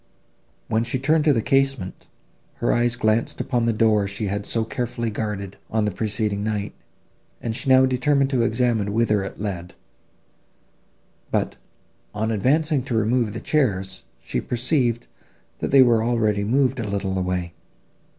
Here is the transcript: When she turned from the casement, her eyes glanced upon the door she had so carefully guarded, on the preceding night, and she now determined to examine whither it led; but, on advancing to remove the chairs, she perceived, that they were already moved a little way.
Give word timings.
When 0.67 0.83
she 0.83 0.97
turned 0.97 1.25
from 1.25 1.35
the 1.35 1.43
casement, 1.43 2.07
her 2.55 2.73
eyes 2.73 2.95
glanced 2.95 3.39
upon 3.39 3.67
the 3.67 3.71
door 3.71 4.07
she 4.07 4.25
had 4.25 4.47
so 4.47 4.63
carefully 4.65 5.11
guarded, 5.11 5.57
on 5.69 5.85
the 5.85 5.91
preceding 5.91 6.41
night, 6.43 6.73
and 7.39 7.55
she 7.55 7.69
now 7.69 7.85
determined 7.85 8.31
to 8.31 8.41
examine 8.41 8.93
whither 8.93 9.23
it 9.23 9.37
led; 9.39 9.75
but, 11.29 11.55
on 12.15 12.31
advancing 12.31 12.81
to 12.85 12.95
remove 12.95 13.33
the 13.33 13.39
chairs, 13.39 14.03
she 14.19 14.41
perceived, 14.41 15.05
that 15.59 15.69
they 15.69 15.83
were 15.83 16.03
already 16.03 16.43
moved 16.43 16.79
a 16.79 16.87
little 16.89 17.13
way. 17.21 17.53